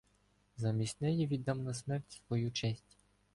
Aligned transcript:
Замість 0.57 1.01
неї 1.01 1.27
віддам 1.27 1.63
на 1.63 1.73
смерть 1.73 2.21
свою 2.27 2.51
честь. 2.51 2.97